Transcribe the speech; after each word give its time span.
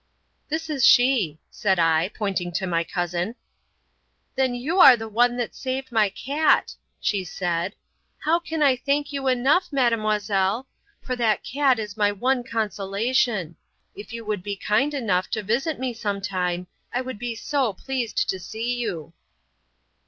"This 0.49 0.67
is 0.67 0.83
she," 0.83 1.37
said 1.51 1.77
I, 1.77 2.09
pointing 2.15 2.51
to 2.53 2.65
my 2.65 2.83
cousin. 2.83 3.35
"Then 4.33 4.55
you 4.55 4.79
are 4.79 4.97
the 4.97 5.07
one 5.07 5.37
that 5.37 5.53
saved 5.53 5.91
my 5.91 6.09
cat," 6.09 6.73
she 6.99 7.23
said. 7.23 7.75
"How 8.17 8.39
can 8.39 8.63
I 8.63 8.75
thank 8.77 9.13
you 9.13 9.27
enough, 9.27 9.67
Mademoiselle? 9.71 10.65
For 11.03 11.15
that 11.17 11.43
cat 11.43 11.77
is 11.77 11.97
my 11.97 12.11
one 12.11 12.43
consolation. 12.43 13.57
If 13.93 14.11
you 14.11 14.25
would 14.25 14.41
be 14.41 14.55
kind 14.55 14.95
enough 14.95 15.29
to 15.29 15.43
visit 15.43 15.77
me 15.79 15.93
sometime, 15.93 16.65
I 16.91 17.01
would 17.01 17.19
be 17.19 17.35
so 17.35 17.71
pleased 17.71 18.27
to 18.29 18.39
see 18.39 18.77
you." 18.79 19.13